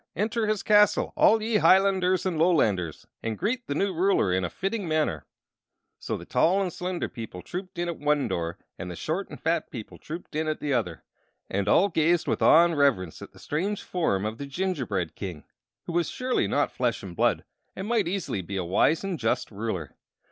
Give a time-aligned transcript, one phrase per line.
[0.15, 4.49] Enter his castle, all ye Hilanders and Lolanders, and greet the new ruler in a
[4.49, 5.27] fitting manner!"
[5.99, 9.39] So the tall and slender people trooped in at one door and the short and
[9.39, 11.03] fat people trooped in at the other;
[11.51, 15.43] and all gazed with awe and reverence at the strange form of the gingerbread king,
[15.83, 17.43] who was surely not flesh and blood,
[17.75, 19.91] and might easily be a wise and just ruler.